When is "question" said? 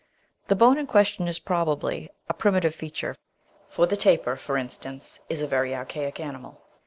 0.87-1.27